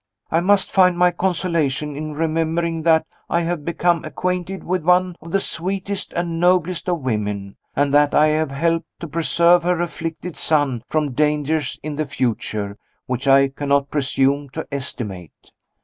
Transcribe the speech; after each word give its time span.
I 0.31 0.39
must 0.39 0.71
find 0.71 0.97
my 0.97 1.11
consolation 1.11 1.95
in 1.95 2.13
remembering 2.15 2.81
that 2.81 3.05
I 3.29 3.41
have 3.41 3.63
become 3.63 4.03
acquainted 4.03 4.63
with 4.63 4.83
one 4.83 5.15
of 5.21 5.31
the 5.31 5.39
sweetest 5.39 6.11
and 6.13 6.39
noblest 6.39 6.89
of 6.89 7.01
women, 7.01 7.55
and 7.75 7.93
that 7.93 8.15
I 8.15 8.29
have 8.29 8.49
helped 8.49 8.87
to 9.01 9.07
preserve 9.07 9.61
her 9.61 9.79
afflicted 9.79 10.37
son 10.37 10.81
from 10.89 11.11
dangers 11.11 11.79
in 11.83 11.97
the 11.97 12.07
future 12.07 12.79
which 13.05 13.27
I 13.27 13.49
cannot 13.49 13.91
presume 13.91 14.49
to 14.53 14.65
estimate. 14.71 15.51